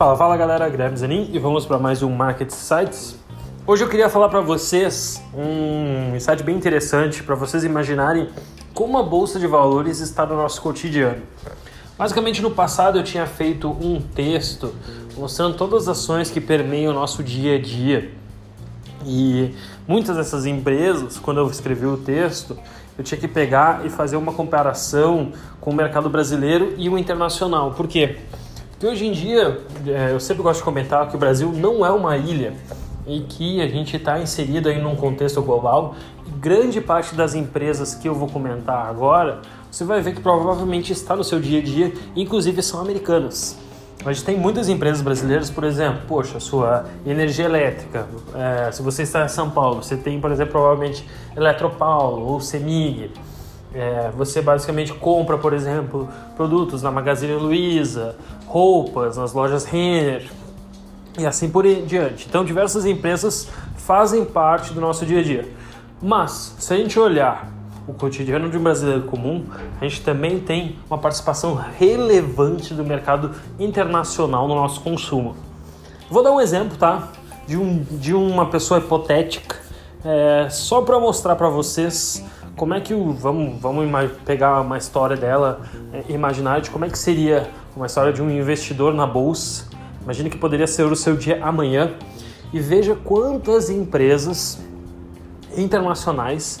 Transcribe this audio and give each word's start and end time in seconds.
Fala, 0.00 0.16
fala 0.16 0.34
galera, 0.34 0.66
Guilherme 0.66 0.96
Zanin 0.96 1.28
e 1.30 1.38
vamos 1.38 1.66
para 1.66 1.78
mais 1.78 2.02
um 2.02 2.08
Market 2.08 2.48
Sites. 2.48 3.18
Hoje 3.66 3.84
eu 3.84 3.88
queria 3.90 4.08
falar 4.08 4.30
para 4.30 4.40
vocês 4.40 5.22
um 5.34 6.16
insight 6.16 6.42
bem 6.42 6.56
interessante 6.56 7.22
para 7.22 7.34
vocês 7.34 7.64
imaginarem 7.64 8.30
como 8.72 8.96
a 8.96 9.02
bolsa 9.02 9.38
de 9.38 9.46
valores 9.46 10.00
está 10.00 10.24
no 10.24 10.36
nosso 10.36 10.62
cotidiano. 10.62 11.20
Basicamente, 11.98 12.40
no 12.40 12.50
passado 12.50 12.98
eu 12.98 13.04
tinha 13.04 13.26
feito 13.26 13.68
um 13.68 14.00
texto 14.00 14.74
mostrando 15.18 15.58
todas 15.58 15.86
as 15.86 15.98
ações 15.98 16.30
que 16.30 16.40
permeiam 16.40 16.92
o 16.92 16.94
nosso 16.94 17.22
dia 17.22 17.56
a 17.56 17.60
dia. 17.60 18.10
E 19.04 19.54
muitas 19.86 20.16
dessas 20.16 20.46
empresas, 20.46 21.18
quando 21.18 21.40
eu 21.40 21.50
escrevi 21.50 21.84
o 21.84 21.98
texto, 21.98 22.56
eu 22.96 23.04
tinha 23.04 23.20
que 23.20 23.28
pegar 23.28 23.84
e 23.84 23.90
fazer 23.90 24.16
uma 24.16 24.32
comparação 24.32 25.32
com 25.60 25.70
o 25.70 25.74
mercado 25.74 26.08
brasileiro 26.08 26.72
e 26.78 26.88
o 26.88 26.96
internacional. 26.96 27.72
Por 27.72 27.86
quê? 27.86 28.16
Hoje 28.86 29.06
em 29.06 29.12
dia, 29.12 29.60
é, 29.86 30.12
eu 30.12 30.20
sempre 30.20 30.42
gosto 30.42 30.60
de 30.60 30.64
comentar 30.64 31.08
que 31.08 31.16
o 31.16 31.18
Brasil 31.18 31.52
não 31.52 31.84
é 31.84 31.90
uma 31.90 32.16
ilha 32.16 32.54
e 33.06 33.20
que 33.20 33.60
a 33.60 33.68
gente 33.68 33.96
está 33.96 34.18
inserido 34.20 34.68
aí 34.68 34.80
num 34.80 34.96
contexto 34.96 35.42
global. 35.42 35.94
E 36.26 36.30
grande 36.30 36.80
parte 36.80 37.14
das 37.14 37.34
empresas 37.34 37.94
que 37.94 38.08
eu 38.08 38.14
vou 38.14 38.28
comentar 38.28 38.86
agora, 38.86 39.40
você 39.70 39.84
vai 39.84 40.00
ver 40.00 40.14
que 40.14 40.20
provavelmente 40.20 40.92
está 40.92 41.14
no 41.14 41.22
seu 41.22 41.40
dia 41.40 41.60
a 41.60 41.62
dia, 41.62 41.92
inclusive 42.16 42.62
são 42.62 42.80
americanas. 42.80 43.58
A 44.04 44.12
gente 44.14 44.24
tem 44.24 44.38
muitas 44.38 44.70
empresas 44.70 45.02
brasileiras, 45.02 45.50
por 45.50 45.62
exemplo, 45.62 46.00
poxa, 46.08 46.40
sua 46.40 46.86
energia 47.04 47.44
elétrica. 47.44 48.06
É, 48.34 48.72
se 48.72 48.80
você 48.80 49.02
está 49.02 49.26
em 49.26 49.28
São 49.28 49.50
Paulo, 49.50 49.82
você 49.82 49.94
tem, 49.94 50.18
por 50.18 50.32
exemplo, 50.32 50.52
provavelmente 50.52 51.06
Eletropaulo 51.36 52.26
ou 52.26 52.40
Semig. 52.40 53.10
É, 53.72 54.10
você 54.16 54.42
basicamente 54.42 54.92
compra, 54.92 55.38
por 55.38 55.52
exemplo, 55.52 56.08
produtos 56.36 56.82
na 56.82 56.90
Magazine 56.90 57.34
Luiza, 57.34 58.16
roupas 58.46 59.16
nas 59.16 59.32
lojas 59.32 59.64
Renner 59.64 60.28
e 61.18 61.24
assim 61.24 61.48
por 61.48 61.64
diante. 61.64 62.26
Então, 62.28 62.44
diversas 62.44 62.84
empresas 62.84 63.48
fazem 63.76 64.24
parte 64.24 64.72
do 64.72 64.80
nosso 64.80 65.06
dia 65.06 65.20
a 65.20 65.22
dia. 65.22 65.48
Mas, 66.02 66.54
se 66.58 66.72
a 66.72 66.76
gente 66.76 66.98
olhar 66.98 67.48
o 67.86 67.94
cotidiano 67.94 68.48
de 68.48 68.56
um 68.56 68.62
brasileiro 68.62 69.02
comum, 69.02 69.44
a 69.80 69.84
gente 69.84 70.02
também 70.02 70.38
tem 70.40 70.78
uma 70.88 70.98
participação 70.98 71.54
relevante 71.54 72.74
do 72.74 72.84
mercado 72.84 73.32
internacional 73.58 74.46
no 74.48 74.54
nosso 74.54 74.80
consumo. 74.80 75.36
Vou 76.10 76.22
dar 76.22 76.32
um 76.32 76.40
exemplo, 76.40 76.76
tá? 76.76 77.08
De, 77.46 77.56
um, 77.56 77.84
de 77.90 78.14
uma 78.14 78.46
pessoa 78.46 78.78
hipotética, 78.78 79.56
é, 80.04 80.48
só 80.50 80.82
para 80.82 80.98
mostrar 80.98 81.36
para 81.36 81.48
vocês 81.48 82.24
como 82.60 82.74
é 82.74 82.80
que 82.80 82.92
o. 82.92 83.10
Vamos, 83.14 83.58
vamos 83.58 84.12
pegar 84.26 84.60
uma 84.60 84.76
história 84.76 85.16
dela, 85.16 85.62
é, 85.94 86.12
imaginar 86.12 86.60
de 86.60 86.68
como 86.68 86.84
é 86.84 86.90
que 86.90 86.98
seria 86.98 87.48
uma 87.74 87.86
história 87.86 88.12
de 88.12 88.20
um 88.20 88.30
investidor 88.30 88.92
na 88.92 89.06
bolsa. 89.06 89.64
Imagine 90.02 90.28
que 90.28 90.36
poderia 90.36 90.66
ser 90.66 90.84
o 90.84 90.94
seu 90.94 91.16
dia 91.16 91.42
amanhã 91.42 91.94
e 92.52 92.60
veja 92.60 92.94
quantas 92.94 93.70
empresas 93.70 94.60
internacionais 95.56 96.60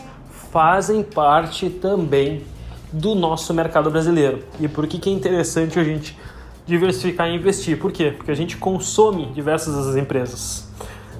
fazem 0.50 1.02
parte 1.02 1.68
também 1.68 2.44
do 2.90 3.14
nosso 3.14 3.52
mercado 3.52 3.90
brasileiro. 3.90 4.42
E 4.58 4.68
por 4.68 4.86
que, 4.86 4.98
que 4.98 5.10
é 5.10 5.12
interessante 5.12 5.78
a 5.78 5.84
gente 5.84 6.18
diversificar 6.64 7.28
e 7.28 7.34
investir? 7.34 7.78
Por 7.78 7.92
quê? 7.92 8.14
Porque 8.16 8.30
a 8.30 8.34
gente 8.34 8.56
consome 8.56 9.26
diversas 9.34 9.74
das 9.74 9.96
empresas. 9.96 10.66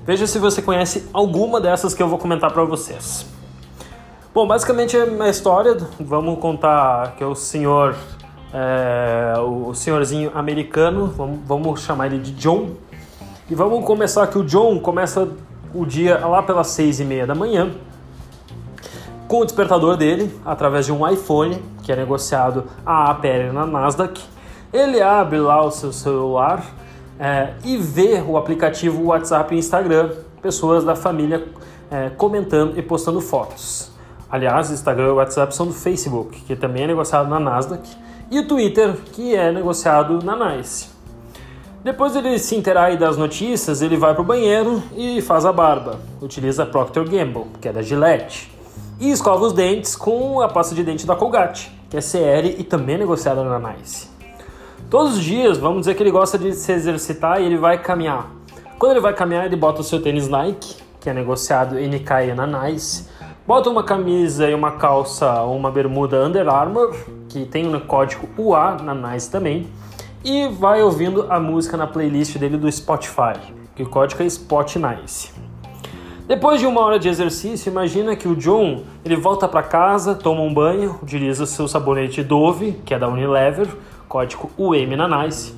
Veja 0.06 0.26
se 0.26 0.38
você 0.38 0.62
conhece 0.62 1.06
alguma 1.12 1.60
dessas 1.60 1.92
que 1.92 2.02
eu 2.02 2.08
vou 2.08 2.18
comentar 2.18 2.50
para 2.50 2.64
vocês. 2.64 3.26
Bom, 4.32 4.46
basicamente 4.46 4.96
é 4.96 5.02
uma 5.02 5.28
história, 5.28 5.76
vamos 5.98 6.38
contar 6.38 7.16
que 7.16 7.24
é 7.24 7.26
o 7.26 7.34
senhor, 7.34 7.96
é, 8.54 9.34
o 9.40 9.74
senhorzinho 9.74 10.30
americano, 10.32 11.08
vamos, 11.08 11.40
vamos 11.44 11.80
chamar 11.80 12.06
ele 12.06 12.18
de 12.18 12.30
John. 12.34 12.76
E 13.50 13.56
vamos 13.56 13.84
começar 13.84 14.28
que 14.28 14.38
o 14.38 14.44
John 14.44 14.78
começa 14.78 15.28
o 15.74 15.84
dia 15.84 16.24
lá 16.24 16.44
pelas 16.44 16.68
seis 16.68 17.00
e 17.00 17.04
meia 17.04 17.26
da 17.26 17.34
manhã, 17.34 17.72
com 19.26 19.40
o 19.40 19.44
despertador 19.44 19.96
dele, 19.96 20.32
através 20.46 20.86
de 20.86 20.92
um 20.92 21.08
iPhone, 21.08 21.60
que 21.82 21.90
é 21.90 21.96
negociado 21.96 22.66
a 22.86 23.10
APL 23.10 23.52
na 23.52 23.66
Nasdaq. 23.66 24.22
Ele 24.72 25.02
abre 25.02 25.40
lá 25.40 25.60
o 25.64 25.72
seu 25.72 25.92
celular 25.92 26.64
é, 27.18 27.54
e 27.64 27.76
vê 27.76 28.22
o 28.24 28.36
aplicativo 28.36 29.06
WhatsApp 29.06 29.52
e 29.52 29.58
Instagram, 29.58 30.10
pessoas 30.40 30.84
da 30.84 30.94
família 30.94 31.48
é, 31.90 32.10
comentando 32.10 32.78
e 32.78 32.82
postando 32.82 33.20
fotos. 33.20 33.90
Aliás, 34.30 34.70
Instagram 34.70 35.08
e 35.08 35.10
WhatsApp 35.10 35.54
são 35.54 35.66
do 35.66 35.72
Facebook, 35.72 36.40
que 36.42 36.54
também 36.54 36.84
é 36.84 36.86
negociado 36.86 37.28
na 37.28 37.40
Nasdaq, 37.40 37.82
e 38.30 38.38
o 38.38 38.46
Twitter, 38.46 38.94
que 39.12 39.34
é 39.34 39.50
negociado 39.50 40.22
na 40.22 40.56
NICE. 40.56 40.88
Depois 41.82 42.14
ele 42.14 42.38
se 42.38 42.54
interar 42.54 42.96
das 42.96 43.16
notícias, 43.16 43.82
ele 43.82 43.96
vai 43.96 44.12
para 44.12 44.22
o 44.22 44.24
banheiro 44.24 44.82
e 44.94 45.20
faz 45.22 45.44
a 45.44 45.52
barba. 45.52 45.98
Utiliza 46.20 46.62
a 46.62 46.66
Procter 46.66 47.02
Gamble, 47.04 47.46
que 47.60 47.68
é 47.68 47.72
da 47.72 47.82
Gillette. 47.82 48.54
E 49.00 49.10
escova 49.10 49.46
os 49.46 49.54
dentes 49.54 49.96
com 49.96 50.42
a 50.42 50.48
pasta 50.48 50.74
de 50.74 50.84
dente 50.84 51.06
da 51.06 51.16
Colgate, 51.16 51.72
que 51.88 51.96
é 51.96 52.00
CL 52.00 52.56
e 52.58 52.62
também 52.62 52.96
é 52.96 52.98
negociada 52.98 53.42
na 53.42 53.58
NICE. 53.58 54.10
Todos 54.90 55.16
os 55.16 55.24
dias, 55.24 55.56
vamos 55.56 55.80
dizer 55.80 55.94
que 55.94 56.02
ele 56.02 56.10
gosta 56.10 56.38
de 56.38 56.52
se 56.52 56.70
exercitar 56.70 57.40
e 57.40 57.46
ele 57.46 57.56
vai 57.56 57.78
caminhar. 57.78 58.30
Quando 58.78 58.92
ele 58.92 59.00
vai 59.00 59.14
caminhar, 59.14 59.46
ele 59.46 59.56
bota 59.56 59.80
o 59.80 59.84
seu 59.84 60.02
tênis 60.02 60.28
Nike, 60.28 60.76
que 61.00 61.08
é 61.08 61.14
negociado 61.14 61.76
NKE 61.76 62.34
na 62.36 62.46
NICE, 62.46 63.08
Bota 63.50 63.68
uma 63.68 63.82
camisa 63.82 64.48
e 64.48 64.54
uma 64.54 64.70
calça 64.70 65.42
ou 65.42 65.56
uma 65.56 65.72
bermuda 65.72 66.24
Under 66.24 66.48
Armour, 66.48 66.94
que 67.28 67.44
tem 67.44 67.74
o 67.74 67.80
código 67.80 68.28
UA 68.38 68.76
na 68.76 68.94
Nice 68.94 69.28
também, 69.28 69.66
e 70.24 70.46
vai 70.46 70.80
ouvindo 70.80 71.26
a 71.28 71.40
música 71.40 71.76
na 71.76 71.84
playlist 71.84 72.38
dele 72.38 72.56
do 72.56 72.70
Spotify, 72.70 73.40
que 73.74 73.82
o 73.82 73.88
código 73.88 74.22
é 74.22 74.26
Spot 74.26 74.76
Nice. 74.76 75.32
Depois 76.28 76.60
de 76.60 76.66
uma 76.68 76.80
hora 76.80 76.96
de 76.96 77.08
exercício, 77.08 77.68
imagina 77.68 78.14
que 78.14 78.28
o 78.28 78.36
John 78.36 78.84
ele 79.04 79.16
volta 79.16 79.48
para 79.48 79.64
casa, 79.64 80.14
toma 80.14 80.42
um 80.42 80.54
banho, 80.54 81.00
utiliza 81.02 81.44
seu 81.44 81.66
sabonete 81.66 82.22
Dove, 82.22 82.80
que 82.84 82.94
é 82.94 83.00
da 83.00 83.08
Unilever, 83.08 83.66
código 84.08 84.48
UM 84.56 84.94
na 84.96 85.24
Nice, 85.24 85.52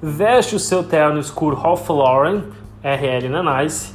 veste 0.00 0.56
o 0.56 0.58
seu 0.58 0.82
terno 0.82 1.20
escuro 1.20 1.54
Ralph 1.54 1.86
Lauren, 1.90 2.44
RL 2.82 3.28
na 3.28 3.60
Nice, 3.62 3.94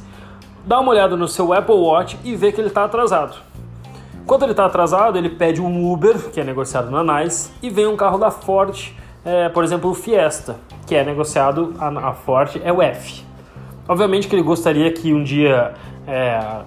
dá 0.66 0.80
uma 0.80 0.90
olhada 0.90 1.16
no 1.16 1.28
seu 1.28 1.52
Apple 1.52 1.74
Watch 1.74 2.18
e 2.24 2.34
vê 2.36 2.52
que 2.52 2.60
ele 2.60 2.68
está 2.68 2.84
atrasado. 2.84 3.36
Quando 4.26 4.44
ele 4.44 4.52
está 4.52 4.66
atrasado, 4.66 5.18
ele 5.18 5.28
pede 5.28 5.60
um 5.60 5.92
Uber, 5.92 6.30
que 6.30 6.40
é 6.40 6.44
negociado 6.44 6.90
na 6.90 7.22
NICE, 7.22 7.50
e 7.62 7.68
vem 7.68 7.86
um 7.86 7.96
carro 7.96 8.18
da 8.18 8.30
Ford, 8.30 8.92
é, 9.24 9.48
por 9.48 9.64
exemplo, 9.64 9.90
o 9.90 9.94
Fiesta, 9.94 10.56
que 10.86 10.94
é 10.94 11.04
negociado, 11.04 11.74
a, 11.78 11.88
a 12.10 12.12
Ford 12.12 12.60
é 12.62 12.72
o 12.72 12.80
F. 12.80 13.24
Obviamente 13.88 14.28
que 14.28 14.34
ele 14.34 14.42
gostaria 14.42 14.92
que 14.92 15.12
um 15.12 15.24
dia 15.24 15.74
é, 16.06 16.60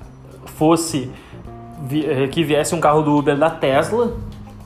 fosse 0.46 1.10
é, 1.92 2.28
que 2.28 2.44
viesse 2.44 2.76
um 2.76 2.80
carro 2.80 3.02
do 3.02 3.18
Uber 3.18 3.38
da 3.38 3.50
Tesla, 3.50 4.14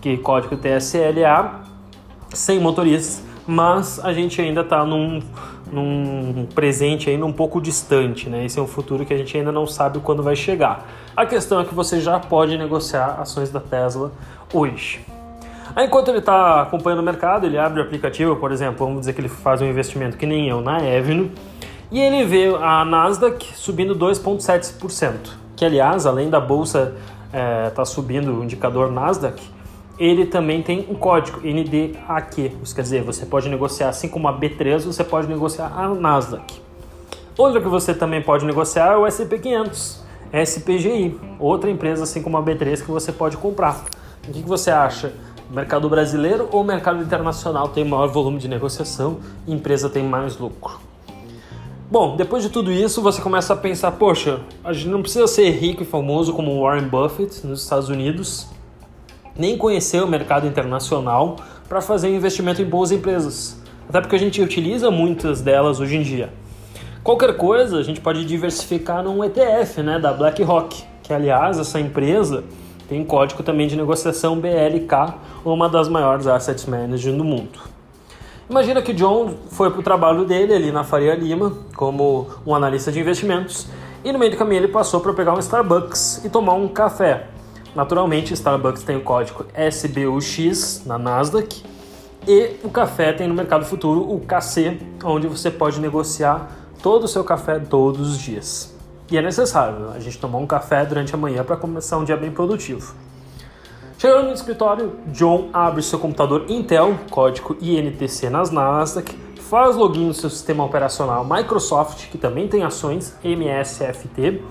que 0.02 0.18
código 0.18 0.58
TSLA, 0.58 1.62
sem 2.34 2.60
motorista, 2.60 3.24
mas 3.46 4.00
a 4.04 4.14
gente 4.14 4.42
ainda 4.42 4.62
está 4.62 4.86
num, 4.86 5.22
num 5.72 6.48
presente 6.54 7.10
ainda 7.10 7.26
um 7.26 7.34
pouco 7.34 7.62
distante, 7.62 8.30
né? 8.30 8.46
Esse 8.46 8.60
é 8.60 8.62
um 8.62 8.68
futuro 8.68 9.06
que 9.06 9.14
a 9.14 9.18
gente 9.18 9.38
ainda 9.38 9.52
não 9.52 9.68
sabe 9.68 10.00
quando 10.00 10.24
vai 10.24 10.36
chegar. 10.36 10.88
A 11.16 11.26
questão 11.26 11.60
é 11.60 11.66
que 11.66 11.74
você 11.74 12.00
já 12.00 12.20
pode 12.20 12.58
negociar 12.58 13.18
ações 13.20 13.50
da 13.50 13.60
Tesla 13.60 14.12
hoje. 14.54 15.06
Aí, 15.76 15.86
enquanto 15.86 16.10
ele 16.10 16.20
está 16.20 16.62
acompanhando 16.62 17.00
o 17.00 17.04
mercado, 17.04 17.46
ele 17.46 17.58
abre 17.58 17.80
o 17.80 17.84
aplicativo, 17.84 18.36
por 18.36 18.52
exemplo, 18.52 18.86
vamos 18.86 19.02
dizer 19.02 19.14
que 19.14 19.22
ele 19.22 19.30
faz 19.30 19.62
um 19.62 19.66
investimento 19.66 20.18
que 20.18 20.26
nem 20.26 20.50
eu 20.50 20.62
na 20.62 20.78
Avenue, 20.78 21.32
e 21.92 22.00
ele 22.00 22.26
vê 22.26 22.54
a 22.60 22.84
Nasdaq 22.84 23.52
subindo 23.56 23.96
2,7%, 23.96 25.14
que 25.56 25.64
aliás, 25.64 26.06
além 26.06 26.30
da 26.30 26.40
bolsa 26.40 26.96
estar 27.28 27.38
é, 27.38 27.70
tá 27.70 27.86
subindo 27.86 28.40
o 28.40 28.44
indicador 28.44 28.92
Nasdaq, 28.92 29.42
ele 30.00 30.26
também 30.26 30.62
tem 30.62 30.88
um 30.90 30.96
código 30.96 31.42
NDAQ, 31.42 32.54
isso 32.64 32.74
quer 32.74 32.84
dizer, 32.84 33.04
você 33.04 33.26
pode 33.26 33.50
negociar 33.50 33.90
assim 33.90 34.08
como 34.08 34.28
a 34.28 34.34
B3, 34.40 34.80
você 34.86 35.04
pode 35.04 35.28
negociar 35.28 35.74
a 35.76 35.90
Nasdaq. 35.90 36.62
Outra 37.38 37.62
que 37.62 37.68
você 37.68 37.94
também 37.94 38.22
pode 38.22 38.46
negociar 38.46 38.94
é 38.94 38.98
o 38.98 39.04
SP500, 39.04 40.00
SPGI, 40.32 41.20
outra 41.40 41.70
empresa 41.70 42.04
assim 42.04 42.22
como 42.22 42.38
a 42.38 42.44
B3 42.44 42.82
que 42.84 42.92
você 42.92 43.12
pode 43.12 43.36
comprar. 43.38 43.84
O 44.28 44.32
que, 44.32 44.42
você 44.42 44.72
acha? 44.72 45.14
mercado 45.50 45.90
brasileiro 45.90 46.48
ou 46.52 46.64
mercado 46.64 47.02
internacional 47.02 47.70
tem 47.70 47.84
maior 47.84 48.08
volume 48.08 48.38
de 48.38 48.48
negociação 48.48 49.18
e 49.48 49.54
empresa 49.54 49.90
tem 49.90 50.04
mais 50.04 50.38
lucro? 50.38 50.80
Bom, 51.90 52.16
depois 52.16 52.44
de 52.44 52.50
tudo 52.50 52.72
isso, 52.72 53.02
você 53.02 53.20
começa 53.20 53.54
a 53.54 53.58
pensar: 53.58 53.94
poxa, 53.94 54.42
a 54.64 54.72
gente 54.72 54.90
não 54.90 55.02
precisa 55.02 55.26
ser 55.26 55.50
rico 55.50 55.82
e 55.82 55.86
famoso 55.86 56.34
como 56.34 56.62
Warren 56.62 56.88
Buffett 56.88 57.46
nos 57.48 57.64
Estados 57.64 57.90
Unidos, 57.90 58.48
nem 59.40 59.58
conhecer 59.58 60.04
o 60.04 60.08
mercado 60.08 60.46
internacional 60.46 61.38
para 61.68 61.80
fazer 61.80 62.14
investimento 62.14 62.62
em 62.62 62.66
boas 62.66 62.92
empresas. 62.92 63.58
Até 63.88 64.02
porque 64.02 64.16
a 64.18 64.20
gente 64.20 64.42
utiliza 64.42 64.92
muitas 64.92 65.42
delas 65.42 65.80
hoje 65.80 65.96
em 65.96 66.04
dia. 66.04 66.30
Qualquer 67.02 67.38
coisa, 67.38 67.80
a 67.80 67.84
gente 67.84 68.02
pode 68.02 68.26
diversificar 68.26 69.02
num 69.02 69.24
ETF, 69.24 69.82
né, 69.82 69.98
da 69.98 70.12
BlackRock, 70.12 70.84
que 71.02 71.14
aliás, 71.14 71.58
essa 71.58 71.80
empresa 71.80 72.44
tem 72.90 73.04
código 73.06 73.42
também 73.42 73.66
de 73.66 73.78
negociação 73.78 74.38
BLK, 74.38 75.16
uma 75.46 75.70
das 75.70 75.88
maiores 75.88 76.28
asset 76.28 76.70
managers 76.70 77.16
do 77.16 77.24
mundo. 77.24 77.60
Imagina 78.50 78.82
que 78.82 78.94
John 78.94 79.36
foi 79.52 79.72
para 79.72 79.80
o 79.80 79.84
trabalho 79.84 80.26
dele 80.26 80.54
ali 80.54 80.72
na 80.72 80.84
Faria 80.84 81.16
Lima 81.16 81.54
como 81.76 82.28
um 82.46 82.54
analista 82.54 82.92
de 82.92 83.00
investimentos 83.00 83.68
e 84.04 84.12
no 84.12 84.20
meio 84.20 84.32
do 84.32 84.38
caminho 84.38 84.60
ele 84.60 84.68
passou 84.68 85.00
para 85.00 85.14
pegar 85.14 85.34
um 85.34 85.40
Starbucks 85.40 86.26
e 86.26 86.30
tomar 86.30 86.54
um 86.54 86.68
café. 86.68 87.28
Naturalmente, 87.76 88.34
Starbucks 88.34 88.84
tem 88.84 88.98
o 88.98 89.02
código 89.02 89.46
SBUX 89.56 90.84
na 90.86 90.98
Nasdaq 90.98 91.64
e 92.28 92.56
o 92.64 92.70
café 92.70 93.14
tem 93.14 93.28
no 93.28 93.34
mercado 93.34 93.66
futuro 93.66 94.02
o 94.02 94.20
KC, 94.20 94.80
onde 95.04 95.28
você 95.28 95.52
pode 95.52 95.80
negociar 95.80 96.52
todo 96.82 97.04
o 97.04 97.08
seu 97.08 97.24
café 97.24 97.60
todos 97.60 98.12
os 98.12 98.18
dias. 98.18 98.76
E 99.12 99.18
é 99.18 99.22
necessário 99.22 99.90
a 99.90 100.00
gente 100.00 100.18
tomar 100.18 100.38
um 100.38 100.48
café 100.48 100.86
durante 100.86 101.14
a 101.14 101.18
manhã 101.18 101.44
para 101.44 101.56
começar 101.56 101.98
um 101.98 102.04
dia 102.04 102.18
bem 102.18 102.32
produtivo. 102.32 102.94
Chegando 103.98 104.28
no 104.28 104.34
escritório, 104.34 104.96
John 105.08 105.50
abre 105.52 105.82
seu 105.82 106.00
computador 106.00 106.46
Intel, 106.48 106.96
código 107.10 107.58
INTC 107.60 108.30
nas 108.30 108.50
Nasdaq, 108.50 109.14
faz 109.50 109.76
login 109.76 110.08
no 110.08 110.14
seu 110.14 110.30
sistema 110.30 110.64
operacional 110.64 111.26
Microsoft, 111.26 112.10
que 112.10 112.18
também 112.18 112.48
tem 112.48 112.64
ações 112.64 113.18
MSFT, 113.24 114.42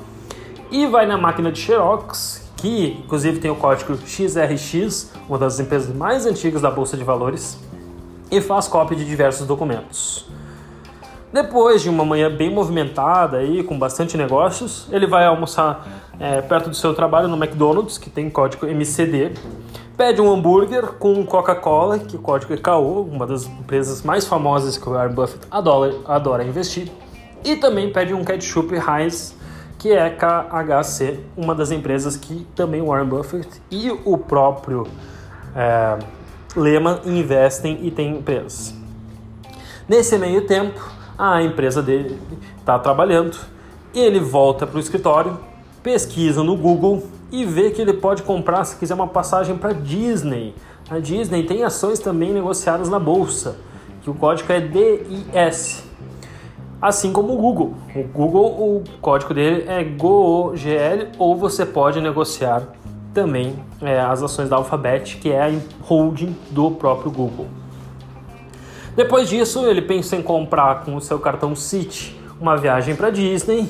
e 0.70 0.86
vai 0.86 1.06
na 1.06 1.16
máquina 1.16 1.50
de 1.50 1.60
Xerox, 1.60 2.47
que 2.58 3.00
inclusive 3.04 3.40
tem 3.40 3.50
o 3.50 3.56
código 3.56 3.96
XRX, 3.96 5.10
uma 5.28 5.38
das 5.38 5.58
empresas 5.58 5.94
mais 5.94 6.26
antigas 6.26 6.60
da 6.60 6.70
Bolsa 6.70 6.96
de 6.96 7.04
Valores, 7.04 7.58
e 8.30 8.40
faz 8.40 8.68
cópia 8.68 8.96
de 8.96 9.04
diversos 9.04 9.46
documentos. 9.46 10.26
Depois 11.32 11.82
de 11.82 11.90
uma 11.90 12.04
manhã 12.04 12.34
bem 12.34 12.52
movimentada 12.52 13.38
aí, 13.38 13.62
com 13.62 13.78
bastante 13.78 14.16
negócios, 14.16 14.88
ele 14.90 15.06
vai 15.06 15.26
almoçar 15.26 15.86
é, 16.18 16.40
perto 16.40 16.70
do 16.70 16.76
seu 16.76 16.94
trabalho 16.94 17.28
no 17.28 17.36
McDonald's, 17.36 17.98
que 17.98 18.08
tem 18.08 18.30
código 18.30 18.66
MCD. 18.66 19.32
Pede 19.96 20.20
um 20.20 20.32
hambúrguer 20.32 20.92
com 20.94 21.24
Coca-Cola, 21.26 21.98
que 21.98 22.16
o 22.16 22.18
código 22.18 22.54
é 22.54 22.56
KO, 22.56 23.02
uma 23.02 23.26
das 23.26 23.46
empresas 23.46 24.02
mais 24.02 24.26
famosas 24.26 24.78
que 24.78 24.88
o 24.88 24.92
Warren 24.92 25.14
Buffett 25.14 25.46
adora, 25.50 25.94
adora 26.06 26.44
investir. 26.44 26.90
E 27.44 27.56
também 27.56 27.92
pede 27.92 28.14
um 28.14 28.24
ketchup 28.24 28.74
Heinz, 28.74 29.34
que 29.78 29.92
é 29.92 30.10
KHC, 30.10 31.20
uma 31.36 31.54
das 31.54 31.70
empresas 31.70 32.16
que 32.16 32.44
também 32.56 32.82
Warren 32.82 33.06
Buffett 33.06 33.48
e 33.70 33.90
o 34.04 34.18
próprio 34.18 34.86
é, 35.54 35.98
Lehman 36.56 37.00
investem 37.06 37.78
e 37.86 37.90
tem 37.90 38.16
empresas. 38.16 38.74
Nesse 39.88 40.18
meio 40.18 40.46
tempo, 40.46 40.80
a 41.16 41.40
empresa 41.42 41.80
dele 41.80 42.18
está 42.58 42.78
trabalhando, 42.78 43.38
ele 43.94 44.18
volta 44.18 44.66
para 44.66 44.76
o 44.76 44.80
escritório, 44.80 45.38
pesquisa 45.82 46.42
no 46.42 46.56
Google 46.56 47.04
e 47.30 47.44
vê 47.44 47.70
que 47.70 47.80
ele 47.80 47.92
pode 47.92 48.22
comprar, 48.24 48.64
se 48.64 48.76
quiser, 48.76 48.94
uma 48.94 49.06
passagem 49.06 49.56
para 49.56 49.72
Disney. 49.72 50.54
A 50.90 50.98
Disney 50.98 51.44
tem 51.44 51.62
ações 51.62 52.00
também 52.00 52.32
negociadas 52.32 52.88
na 52.88 52.98
bolsa, 52.98 53.56
que 54.02 54.10
o 54.10 54.14
código 54.14 54.52
é 54.52 54.60
DIS. 54.60 55.84
Assim 56.80 57.12
como 57.12 57.34
o 57.34 57.36
Google. 57.36 57.74
O 57.94 58.02
Google, 58.04 58.44
o 58.46 58.84
código 59.00 59.34
dele 59.34 59.64
é 59.66 59.82
GOGL, 59.82 61.08
ou 61.18 61.36
você 61.36 61.66
pode 61.66 62.00
negociar 62.00 62.62
também 63.12 63.56
é, 63.82 63.98
as 64.00 64.22
ações 64.22 64.48
da 64.48 64.56
Alphabet, 64.56 65.16
que 65.16 65.30
é 65.30 65.42
a 65.42 65.52
holding 65.82 66.36
do 66.50 66.70
próprio 66.70 67.10
Google. 67.10 67.46
Depois 68.94 69.28
disso, 69.28 69.66
ele 69.66 69.82
pensa 69.82 70.14
em 70.14 70.22
comprar 70.22 70.84
com 70.84 70.94
o 70.94 71.00
seu 71.00 71.18
cartão 71.18 71.54
Citi 71.56 72.16
uma 72.40 72.56
viagem 72.56 72.94
para 72.94 73.10
Disney 73.10 73.68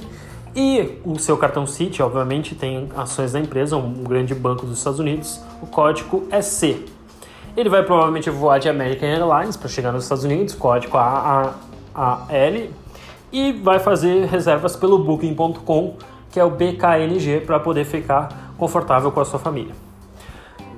e 0.55 0.99
o 1.05 1.19
seu 1.19 1.37
cartão 1.37 1.67
Citi, 1.67 2.03
obviamente, 2.03 2.55
tem 2.55 2.89
ações 2.97 3.33
da 3.33 3.41
empresa, 3.41 3.77
um 3.77 4.05
grande 4.05 4.35
banco 4.35 4.67
dos 4.67 4.79
Estados 4.79 4.99
Unidos. 4.99 5.41
O 5.63 5.67
código 5.67 6.27
é 6.31 6.43
C. 6.43 6.85
Ele 7.57 7.69
vai 7.69 7.83
provavelmente 7.83 8.29
voar 8.29 8.59
de 8.59 8.69
American 8.69 9.09
Airlines 9.09 9.57
para 9.57 9.69
chegar 9.69 9.93
nos 9.93 10.05
Estados 10.05 10.25
Unidos, 10.25 10.55
código 10.55 10.97
AAL, 10.97 11.55
e 13.33 13.53
vai 13.53 13.79
fazer 13.79 14.27
reservas 14.27 14.77
pelo 14.77 14.99
Booking.com, 14.99 15.97
que 16.31 16.39
é 16.39 16.45
o 16.45 16.51
BKNG, 16.51 17.41
para 17.41 17.59
poder 17.61 17.85
ficar 17.85 18.53
confortável 18.57 19.11
com 19.13 19.21
a 19.21 19.25
sua 19.25 19.39
família. 19.39 19.75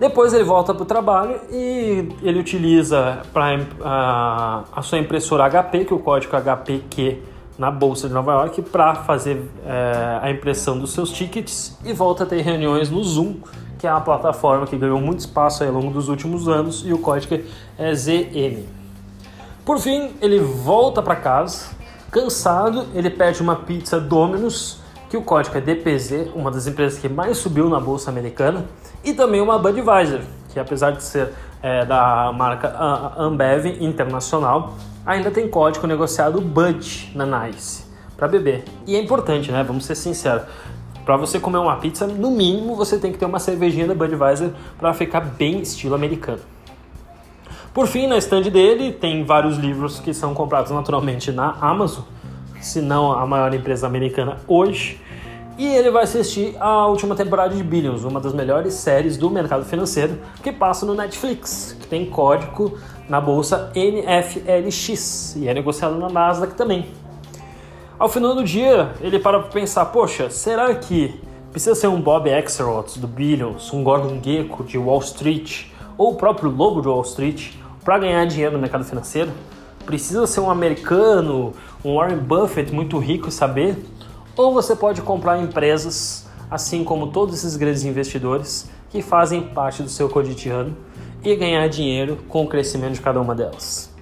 Depois 0.01 0.33
ele 0.33 0.45
volta 0.45 0.73
para 0.73 0.83
o 0.83 0.87
trabalho 0.87 1.39
e 1.53 2.09
ele 2.23 2.41
utiliza 2.41 3.21
para 3.35 3.61
a, 3.83 4.65
a, 4.75 4.81
sua 4.81 4.97
impressora 4.97 5.45
HP, 5.51 5.85
que 5.85 5.93
é 5.93 5.97
o 5.97 5.99
código 5.99 6.35
HPQ 6.35 7.23
na 7.59 7.71
Bolsa 7.71 8.09
de 8.09 8.15
Nova 8.15 8.33
York, 8.33 8.63
para 8.63 8.95
fazer 8.95 9.43
é, 9.67 10.21
a 10.23 10.31
impressão 10.31 10.79
dos 10.79 10.93
seus 10.93 11.13
tickets 11.13 11.79
e 11.85 11.93
volta 11.93 12.25
a 12.25 12.27
ter 12.27 12.41
reuniões 12.41 12.89
no 12.89 13.05
Zoom, 13.05 13.37
que 13.79 13.87
é 13.87 13.91
uma 13.91 14.01
plataforma 14.01 14.67
que 14.67 14.75
ganhou 14.79 14.99
muito 14.99 15.19
espaço 15.19 15.63
ao 15.65 15.71
longo 15.71 15.91
dos 15.91 16.09
últimos 16.09 16.49
anos 16.49 16.83
e 16.87 16.95
o 16.95 16.99
código 16.99 17.39
é 17.79 17.95
ZM. 17.95 18.65
Por 19.67 19.79
fim, 19.79 20.13
ele 20.23 20.39
volta 20.39 21.03
para 21.03 21.17
casa, 21.17 21.77
cansado, 22.11 22.87
ele 22.95 23.09
pede 23.09 23.41
uma 23.41 23.57
pizza 23.57 24.01
Domino's, 24.01 24.81
que 25.09 25.17
o 25.17 25.23
código 25.23 25.57
é 25.57 25.61
DPZ, 25.61 26.31
uma 26.35 26.51
das 26.51 26.67
empresas 26.67 26.99
que 26.99 27.09
mais 27.09 27.39
subiu 27.39 27.69
na 27.69 27.81
bolsa 27.81 28.11
americana 28.11 28.67
e 29.03 29.13
também 29.13 29.41
uma 29.41 29.59
Budweiser, 29.59 30.23
que 30.51 30.61
apesar 30.61 30.93
de 30.93 31.03
ser 31.03 31.33
é, 31.63 31.85
da 31.85 32.33
marca 32.33 32.75
Ambev 33.19 33.67
Internacional, 33.81 34.75
ainda 35.05 35.31
tem 35.31 35.49
código 35.49 35.87
negociado 35.87 36.41
Bud 36.41 37.13
na 37.15 37.27
Nice 37.27 37.85
para 38.17 38.29
beber. 38.29 38.65
E 38.87 38.95
é 38.95 39.01
importante, 39.01 39.51
né? 39.51 39.65
Vamos 39.65 39.85
ser 39.85 39.95
sinceros. 39.95 40.43
Para 41.05 41.17
você 41.17 41.41
comer 41.41 41.59
uma 41.59 41.77
pizza, 41.77 42.07
no 42.07 42.31
mínimo 42.31 42.77
você 42.77 42.99
tem 42.99 43.11
que 43.11 43.19
ter 43.19 43.25
uma 43.25 43.39
cervejinha 43.39 43.87
da 43.89 43.95
Budweiser 43.95 44.53
para 44.79 44.93
ficar 44.93 45.21
bem 45.21 45.61
estilo 45.61 45.95
americano. 45.95 46.41
Por 47.73 47.87
fim, 47.87 48.09
na 48.09 48.19
estande 48.19 48.51
dele 48.51 48.91
tem 48.91 49.23
vários 49.23 49.57
livros 49.57 50.01
que 50.01 50.13
são 50.13 50.35
comprados 50.35 50.73
naturalmente 50.73 51.31
na 51.31 51.57
Amazon, 51.61 52.03
se 52.61 52.81
não 52.81 53.13
a 53.13 53.25
maior 53.25 53.55
empresa 53.55 53.87
americana 53.87 54.39
hoje. 54.49 55.01
E 55.57 55.67
ele 55.67 55.89
vai 55.89 56.03
assistir 56.03 56.57
a 56.59 56.87
última 56.87 57.15
temporada 57.15 57.55
de 57.55 57.63
Billions, 57.63 58.03
uma 58.03 58.19
das 58.19 58.33
melhores 58.33 58.75
séries 58.75 59.17
do 59.17 59.31
mercado 59.31 59.65
financeiro, 59.65 60.19
que 60.43 60.51
passa 60.51 60.85
no 60.85 60.95
Netflix, 60.95 61.77
que 61.79 61.87
tem 61.87 62.07
código 62.07 62.77
na 63.09 63.21
bolsa 63.21 63.71
NFLX 63.77 65.37
e 65.37 65.47
é 65.47 65.55
negociado 65.55 65.97
na 65.97 66.09
Nasdaq 66.09 66.55
também. 66.55 66.87
Ao 67.97 68.09
final 68.09 68.35
do 68.35 68.43
dia, 68.43 68.95
ele 69.01 69.21
para 69.21 69.39
para 69.39 69.51
pensar: 69.51 69.85
poxa, 69.87 70.29
será 70.29 70.75
que 70.75 71.21
precisa 71.53 71.77
ser 71.77 71.87
um 71.87 72.01
Bob 72.01 72.33
Axelrod 72.33 72.99
do 72.99 73.07
Billions, 73.07 73.73
um 73.73 73.85
Gordon 73.85 74.21
Gekko 74.21 74.65
de 74.65 74.77
Wall 74.77 75.01
Street 75.01 75.67
ou 76.01 76.13
o 76.13 76.15
próprio 76.15 76.51
Lobo 76.51 76.81
de 76.81 76.89
Wall 76.89 77.03
Street 77.03 77.53
para 77.85 77.99
ganhar 77.99 78.25
dinheiro 78.25 78.55
no 78.55 78.59
mercado 78.59 78.85
financeiro? 78.85 79.31
Precisa 79.85 80.27
ser 80.27 80.41
um 80.41 80.51
americano, 80.51 81.53
um 81.85 81.97
Warren 81.97 82.17
Buffett 82.17 82.73
muito 82.73 82.99
rico 82.99 83.29
e 83.29 83.33
saber? 83.33 83.77
ou 84.37 84.55
você 84.55 84.75
pode 84.75 85.03
comprar 85.03 85.39
empresas, 85.39 86.27
assim 86.51 86.83
como 86.83 87.09
todos 87.09 87.35
esses 87.35 87.57
grandes 87.57 87.85
investidores, 87.85 88.71
que 88.89 89.03
fazem 89.03 89.43
parte 89.43 89.83
do 89.83 89.91
seu 89.91 90.09
cotidiano 90.09 90.75
e 91.23 91.37
ganhar 91.37 91.69
dinheiro 91.69 92.17
com 92.27 92.45
o 92.45 92.49
crescimento 92.49 92.95
de 92.95 93.03
cada 93.03 93.21
uma 93.21 93.35
delas. 93.35 93.93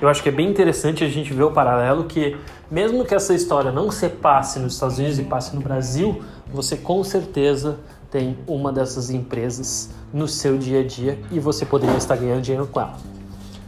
Eu 0.00 0.08
acho 0.08 0.22
que 0.22 0.30
é 0.30 0.32
bem 0.32 0.48
interessante 0.48 1.04
a 1.04 1.08
gente 1.08 1.34
ver 1.34 1.42
o 1.42 1.50
paralelo 1.50 2.04
que, 2.04 2.36
mesmo 2.70 3.04
que 3.04 3.14
essa 3.14 3.34
história 3.34 3.70
não 3.70 3.90
se 3.90 4.08
passe 4.08 4.58
nos 4.58 4.74
Estados 4.74 4.98
Unidos 4.98 5.18
e 5.18 5.24
passe 5.24 5.54
no 5.54 5.60
Brasil, 5.60 6.22
você 6.50 6.76
com 6.76 7.04
certeza 7.04 7.78
tem 8.12 8.36
uma 8.46 8.70
dessas 8.70 9.10
empresas 9.10 9.88
no 10.12 10.28
seu 10.28 10.58
dia 10.58 10.80
a 10.80 10.86
dia 10.86 11.18
e 11.32 11.40
você 11.40 11.64
poderia 11.64 11.96
estar 11.96 12.14
ganhando 12.14 12.42
dinheiro 12.42 12.66
com 12.66 12.78
ela. 12.78 12.96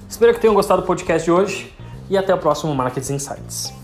Espero 0.08 0.34
que 0.34 0.40
tenham 0.40 0.54
gostado 0.54 0.82
do 0.82 0.86
podcast 0.86 1.24
de 1.24 1.32
hoje 1.32 1.74
e 2.10 2.16
até 2.16 2.32
o 2.32 2.38
próximo 2.38 2.72
Markets 2.74 3.10
Insights. 3.10 3.83